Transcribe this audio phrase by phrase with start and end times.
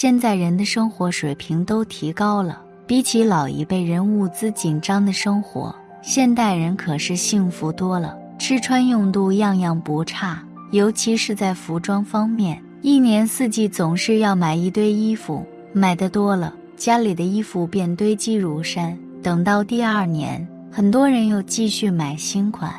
[0.00, 10.40] 现在人的生活水平都提高了，比起老一辈人物资紧张的生活，现代人可是幸福多了，吃穿用度样样不差。
[10.70, 18.96] 尤其是在服装方面，一年四季总是要买一堆衣服，买的多了，家里的衣服便堆积如山。
[19.20, 22.72] 等到第二年，很多人又继续买新款，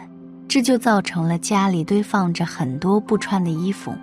[0.47, 3.93] 这就造成了家里堆放着很多不穿的衣服。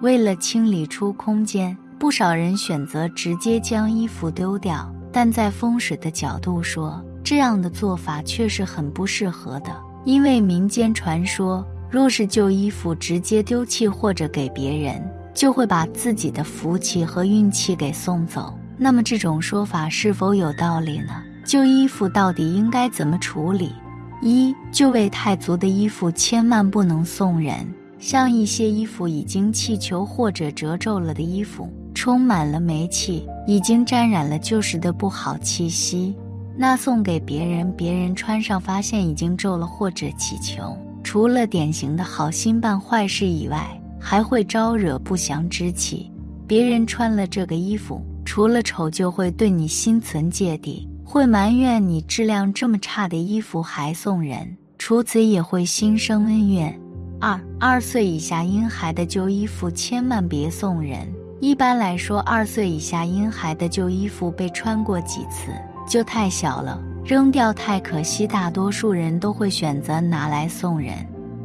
[0.00, 1.76] 为了清理出空间。
[2.04, 9.74] 不少人选择直接将衣服丢掉，但在风水的角度说，这样的做法却是很不适合的。
[10.04, 15.02] 因为民间传说，若是旧衣服直接丢弃或者给别人，
[15.32, 18.52] 就会把自己的福气和运气给送走。
[18.76, 21.22] 那么这种说法是否有道理呢？
[21.42, 23.72] 旧衣服到底应该怎么处理？
[24.20, 27.66] 一就位太足的衣服千万不能送人，
[27.98, 31.66] 像一些衣服已经气球或者褶皱了的衣服。
[32.04, 36.14] 充满了霉气，已经沾染了旧时的不好气息。
[36.54, 43.66] 那送给别人，别人穿上发现已经皱了或者起球，除了典型的好心办坏事以外，
[43.98, 46.12] 还会招惹不祥之气。
[46.46, 56.78] 别人穿了这个衣服，除了丑，就会对你心存芥蒂，会埋怨你质量这么差的衣服还送人，除此也会心生恩怨。
[57.18, 61.10] 二二岁以下婴孩的旧衣服千万别送人。
[61.44, 65.52] 一般来说，二岁以下婴孩的旧衣服被穿过几次
[65.86, 68.26] 就太小了，扔掉太可惜。
[68.26, 70.94] 大多数人都会选择拿来送人。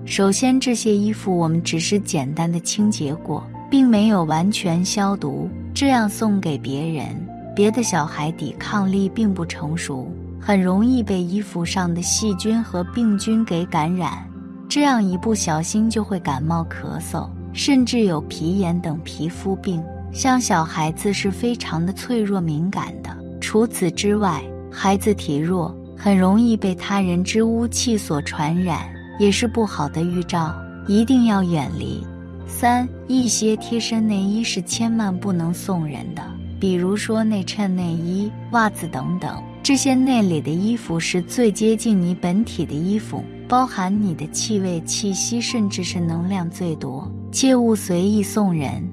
[0.05, 7.07] 首先，这些衣服我们只是简单的清洁过，并没有完全消毒，这样送给别人，
[7.53, 10.09] 别的小孩抵抗力并不成熟，
[10.39, 14.25] 很容易被衣服上的细菌和病菌给感染，
[14.69, 17.29] 这样一不小心就会感冒、咳嗽。
[17.51, 23.09] 甚至有皮炎等皮肤病，像小孩子是非常的脆弱敏感的。
[23.39, 28.89] 除此之外，孩子体弱，很容易被他人之污气所传染，
[29.19, 30.53] 也是不好的预兆，
[30.87, 32.05] 一定要远离。
[32.47, 36.21] 三，一些贴身内衣是千万不能送人的，
[36.59, 47.09] 比如说内衬内衣、袜子等等，这些内里的衣服是最接近你本体的衣服，包含你的气味、气息，甚至是能量最多。
[47.31, 48.83] 切勿随意送人，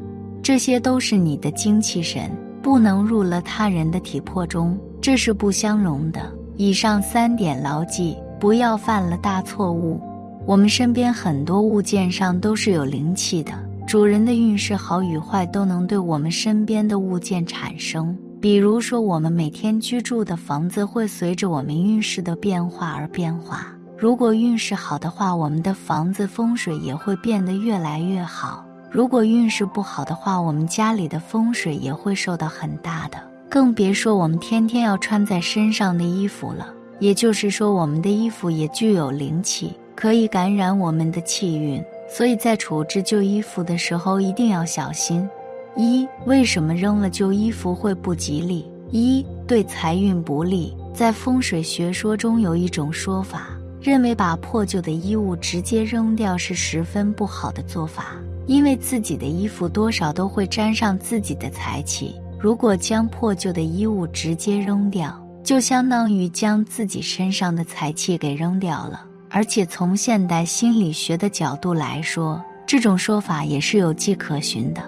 [0.46, 2.30] 这些都是你的精气神，
[2.62, 6.32] 不能入了他人的体魄中，这是不相容的。
[6.56, 10.00] 以上三点牢记，不要犯了大错误。
[10.46, 13.54] 我们身边很多物件上都是有灵气的，
[13.88, 18.16] 主人的运势好与坏都能对我们身边的物件产生。
[18.40, 23.66] 比如说，我们每天居住的房子会随着我们运势的变化而变化。
[23.98, 28.64] 如果运势好的话，我们的房子风水也会变得越来越好；
[28.96, 33.18] 如果运势不好的话，我们家里的风水也会受到很大的。
[33.46, 36.72] 更别说我们天天要穿在身上的衣服了。
[36.98, 41.84] 也就是说，我们的衣服也具有灵气，可以感染我们的气运。
[42.08, 45.28] 所以在处置旧衣服的时候一定要小心。
[45.76, 48.64] 一、为什么扔了旧衣服会不吉利？
[48.90, 50.74] 一、对财运不利。
[50.94, 53.48] 在风水学说中有一种说法。
[53.78, 62.14] 认为把破旧的衣物直接扔掉是十分不好的做法，因为自己的衣服多少都会沾上自己的财气。
[62.38, 69.04] 如果将破旧的衣物直接扔掉，就相当于将自己身上的财气给扔掉了。
[69.30, 74.82] 而且从现代心理学的角度来说，这种说法也是有迹可循的。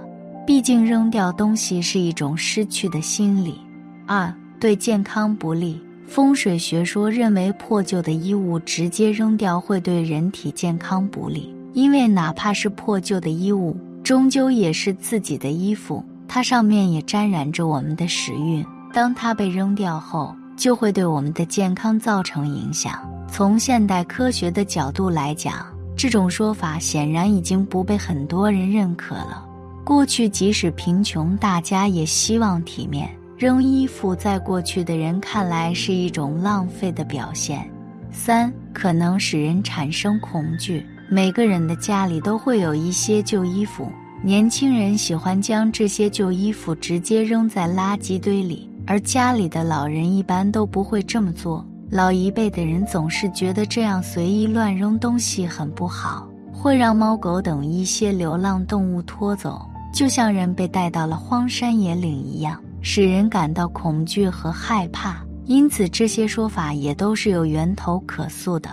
[0.47, 3.59] 毕竟扔掉东西是一种失去的心理。
[4.07, 5.81] 二，对健康不利。
[6.07, 18.67] 风水学说认为，破旧的衣物直接扔掉会对人体健康不利，因为哪怕是破旧的衣物，终究也是自己的衣服，它上面也沾染着我们的时运。
[18.93, 22.99] 当它被扔掉后，就会对我们的健康造成影响。
[23.31, 25.65] 从现代科学的角度来讲，
[25.97, 29.47] 这种说法显然已经不被很多人认可了。
[29.85, 33.09] 过去即使贫穷，大家也希望体面。
[33.37, 37.71] 扔衣服在过去的人看来是一种浪费的表现。
[38.11, 40.85] 三可能使人产生恐惧。
[41.11, 43.91] 每个人的家里都会有一些旧衣服，
[44.23, 51.67] 年轻人喜欢将这些旧衣服直接扔在垃圾堆里，而家里的老人一般都不会这么做。
[51.91, 65.25] 老一辈的人总是觉得这样随意乱扔东西很不好，会让猫狗等一些流浪动物拖走，就像人被带到了荒山野岭一样，使人感到恐惧和害怕。
[65.47, 68.69] 因此，这些说法也都是有源头可溯的。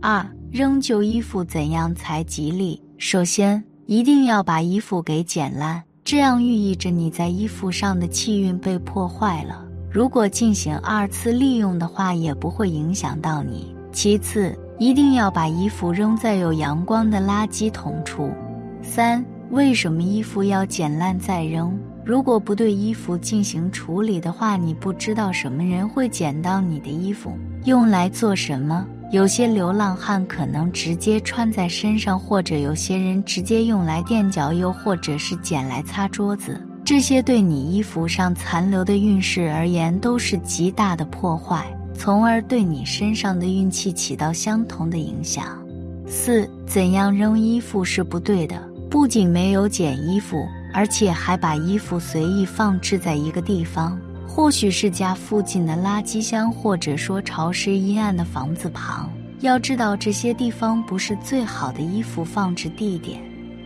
[0.00, 2.80] 二，扔旧衣服怎样才吉利？
[2.96, 9.66] 首先，一定要把衣服给剪烂，这样寓意着你在衣服上的气运被破坏了。
[9.90, 13.74] 如果进行二次利用的话，也不会影响到你。
[13.90, 18.30] 其次，一定要把衣服扔在有阳光的垃圾桶处。
[18.80, 21.76] 三，为什么衣服要剪烂再扔？
[22.04, 28.86] 如果不对衣服进行处理的话，你不知道什么人会捡到你的衣服，用来做什么？
[29.10, 36.60] 有些流浪汉可能直接穿在身上，或者有些人直接用来垫脚，又或者是捡来擦桌子。
[36.84, 41.64] 这些对你衣服上残留的运势而言都是极大的破坏，
[41.94, 45.44] 从而对你身上的运气起到相同的影响。
[46.06, 48.60] 四，怎样扔衣服是不对的？
[48.90, 50.36] 不仅没有捡衣服。
[50.76, 59.10] 而且还把衣服随意放置在一个地方，或许是家附近的垃圾箱，或者说潮湿阴暗的房子旁。
[59.40, 63.20] 要知道，这些地方不是最好的衣服放置地点。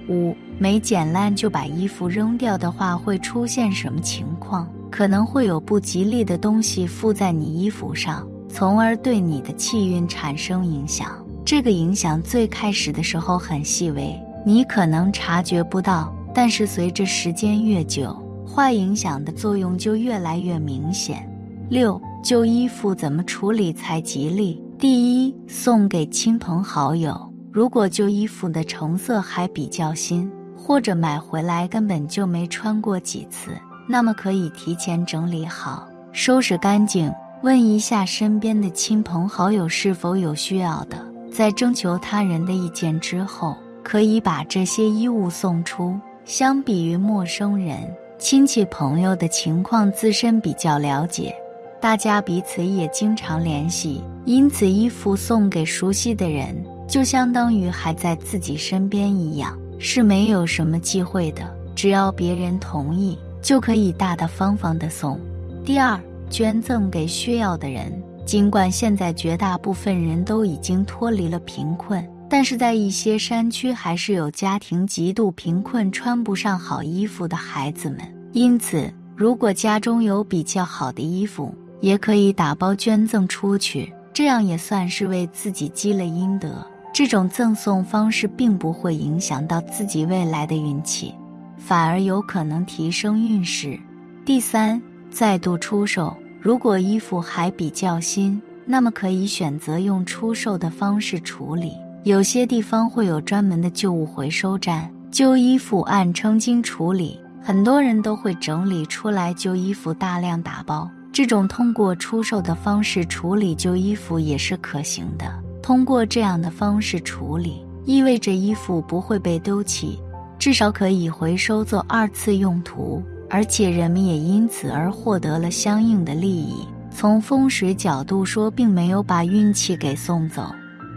[0.08, 4.69] 五，没剪烂就把衣服扔掉的话，会出现什么情况？
[4.90, 11.25] 可能会有不吉利的东西附在你衣服上，从而对你的气运产生影响。
[11.44, 16.12] 这个影响最开始的时候很细微，你可能察觉不到。
[16.34, 18.16] 但是随着时间越久，
[18.58, 21.25] 坏影响的作用就越来越明显。
[21.69, 24.60] 六，旧衣服怎么处理才吉利？
[24.76, 27.16] 第一，送给亲朋好友。
[27.52, 33.52] 如果旧衣服的成色还比较新，或者买回来根本就没穿过几次，
[33.88, 37.14] 那么可以提前整理好，收拾干净，
[37.44, 40.99] 问一下身边的亲朋好友是否有需要的，
[41.31, 45.96] 在征求他人的意见之后，可以把这些衣物送出。
[46.25, 47.88] 相比于陌生人、
[48.19, 51.32] 亲戚朋友的情况，自身比较了解，
[51.81, 56.53] 大家彼此也经常联系，因此衣服送给熟悉的人，
[56.88, 61.43] 就相当于还在自己身边一样，是没有什么忌讳的。
[61.76, 65.19] 只要别人同意，就可以大大方方的送。
[65.65, 65.99] 第二，
[66.29, 68.03] 捐赠给需要的人。
[68.26, 72.06] 尽管现在绝大部分人都已经脱离了贫困。
[72.28, 78.00] 但是在一些山区，还是有家庭极度贫困、穿不上好衣服的孩子们。
[78.32, 86.64] 因此，如果家中有比较好的衣服，也可以打包捐赠出去，这样也算是为自己积了阴德。
[86.92, 91.14] 这种赠送方式并不会影响到自己未来的运气，
[91.56, 93.78] 反而有可能提升运势。
[94.24, 96.14] 第三，再度出售。
[96.40, 101.72] 如果衣服还比较新，那么可以选择用出售的方式处理。
[102.08, 110.90] 有些地方会有专门的旧物回收站，旧衣服按称斤处理，很多人都会整理出来旧衣服大量打包。
[111.12, 115.26] 这种通过出售的方式处理旧衣服也是可行的。
[115.62, 119.99] 通过这样的方式处理，意味着衣服不会被丢弃，
[120.38, 126.67] 至少可以回收做二次用途，而且人们也因此而获得了相应的利益。
[126.91, 130.50] 从风水角度说，并没有把运气给送走。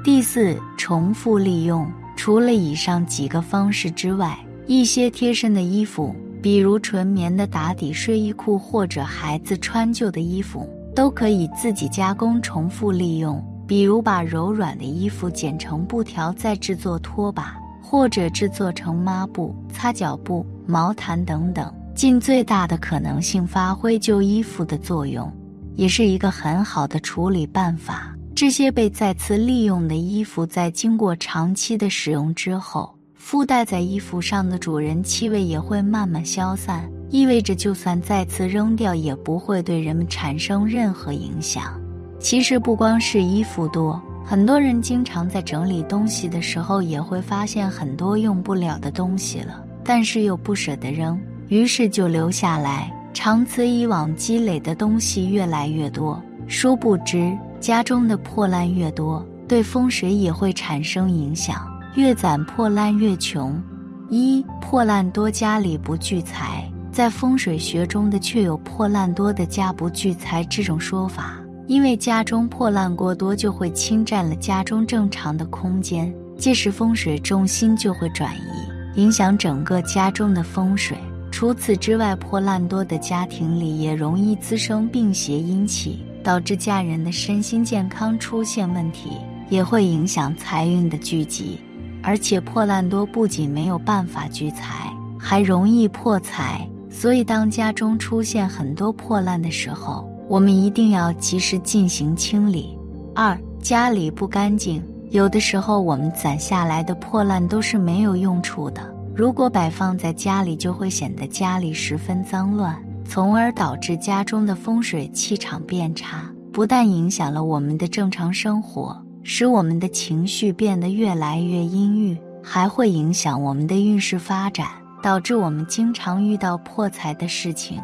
[0.03, 1.88] 第四，重复利用。
[2.15, 13.43] 除了以上几个方式之外，一些贴身的衣服，比如纯棉的打底睡衣裤或者孩子穿旧的衣服，都可以自己加工重复利用。
[13.67, 25.31] 比如把柔软的衣服剪成布条，再制作拖把，或者制作成抹布、擦脚布、毛毯等等，尽最大的可能性发挥旧衣服的作用，
[25.75, 28.11] 也是一个很好的处理办法。
[28.41, 41.79] 这些被再次利用的衣服，在经过长期的使用之后，附带在衣服上的主人气味也会慢慢消散，意味着就算再次扔掉，也不会对人们产生任何影响。
[42.17, 51.15] 其实不光是衣服多，很多人经常在整理东西的时候，也会发现很多用不了的东西了，但是又不舍得扔，
[51.50, 57.31] 于是就留下来，长此以往，积累的东西越来越多，殊不知。
[57.62, 61.72] 家中的破烂越多，对风水也会产生影响。
[61.96, 63.62] 越攒破烂越穷。
[64.10, 71.38] 一破烂多家里不聚财，在风水学中的确有破烂多的家不聚财这种说法。
[71.68, 80.98] 因为家中破烂过多，就会侵占了家中正常的空间，届时风水重心就会转移，影响整个家中的风水。
[81.32, 89.12] 除此之外，破烂多的家庭里也容易滋生病邪阴气，导致家人的身心健康出现问题，
[89.50, 91.60] 也会影响财运的聚集。
[92.04, 96.68] 而且破烂多不仅没有办法聚财，还容易破财。
[96.90, 102.78] 所以，当家中出现很多破烂的时候，我们一定要及时进行清理。
[103.16, 104.84] 二，家里不干净。
[105.12, 108.82] 有的时候，我们攒下来的破烂都是没有用处的。
[109.16, 112.75] 如果摆放在家里，就会显得家里十分脏乱，
[113.12, 124.70] 从而导致家中的风水气场变差，不但影响了我们的正常生活，使我们的情绪变得越来越阴郁，还会影响我们的运势发展，
[125.03, 127.82] 导致我们经常遇到破财的事情，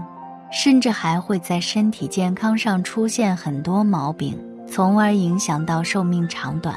[0.50, 4.34] 甚至还会在身体健康上出现很多毛病，
[4.66, 6.74] 从而影响到寿命长短。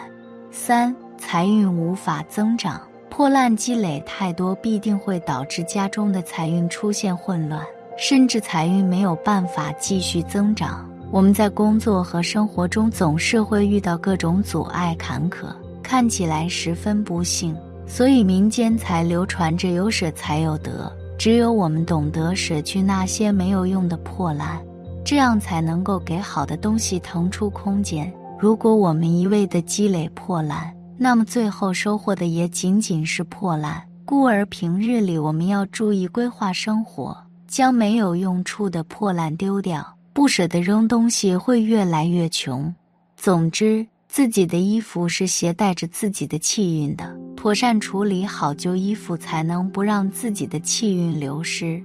[0.51, 7.65] 三财运无法增长，破烂积累太多，必定会导致家中的财运出现混乱，
[8.01, 10.89] 甚至财运没有办法继续增长。
[11.11, 17.55] 我们在工作和生活中总是会遇到各种阻碍坎坷，看起来十分不幸。
[17.87, 24.59] 所以民间才流传着有舍才有得，只有我们懂得舍去那些没有用的破烂，
[25.05, 28.11] 这样才能够给好的东西腾出空间。
[28.39, 33.83] 如果我们一味的积累破烂，那么最后收获的也仅仅是破烂。
[34.07, 37.17] 故而平日里我们要注意规划生活，
[37.51, 42.73] 将没有用处的破烂丢掉，不舍得扔东西，会越来越穷。
[43.17, 51.83] 总之，自己的衣服是携带着自己的气运的，妥善处理好旧衣服，才能不让自己的气运流失。